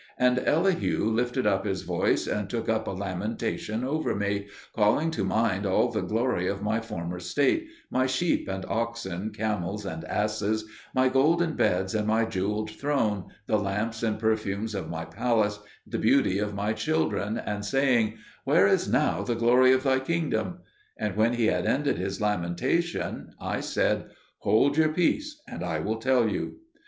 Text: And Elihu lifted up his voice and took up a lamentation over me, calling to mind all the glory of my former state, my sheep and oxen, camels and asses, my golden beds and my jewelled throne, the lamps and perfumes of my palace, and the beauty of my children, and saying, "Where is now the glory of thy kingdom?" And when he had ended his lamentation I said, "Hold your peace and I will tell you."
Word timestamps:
And 0.17 0.39
Elihu 0.39 1.05
lifted 1.11 1.45
up 1.45 1.63
his 1.63 1.83
voice 1.83 2.25
and 2.25 2.49
took 2.49 2.67
up 2.67 2.87
a 2.87 2.91
lamentation 2.91 3.83
over 3.83 4.15
me, 4.15 4.47
calling 4.73 5.11
to 5.11 5.23
mind 5.23 5.67
all 5.67 5.91
the 5.91 6.01
glory 6.01 6.47
of 6.47 6.63
my 6.63 6.79
former 6.81 7.19
state, 7.19 7.67
my 7.91 8.07
sheep 8.07 8.47
and 8.49 8.65
oxen, 8.65 9.29
camels 9.29 9.85
and 9.85 10.03
asses, 10.05 10.65
my 10.95 11.07
golden 11.07 11.53
beds 11.53 11.93
and 11.93 12.07
my 12.07 12.25
jewelled 12.25 12.71
throne, 12.71 13.25
the 13.45 13.59
lamps 13.59 14.01
and 14.01 14.17
perfumes 14.17 14.73
of 14.73 14.89
my 14.89 15.05
palace, 15.05 15.57
and 15.85 15.93
the 15.93 15.99
beauty 15.99 16.39
of 16.39 16.55
my 16.55 16.73
children, 16.73 17.37
and 17.37 17.63
saying, 17.63 18.17
"Where 18.43 18.65
is 18.65 18.87
now 18.91 19.21
the 19.21 19.35
glory 19.35 19.71
of 19.71 19.83
thy 19.83 19.99
kingdom?" 19.99 20.61
And 20.97 21.15
when 21.15 21.33
he 21.35 21.45
had 21.45 21.67
ended 21.67 21.99
his 21.99 22.19
lamentation 22.19 23.35
I 23.39 23.59
said, 23.59 24.05
"Hold 24.39 24.77
your 24.77 24.89
peace 24.89 25.39
and 25.47 25.63
I 25.63 25.77
will 25.77 25.97
tell 25.97 26.27
you." 26.27 26.55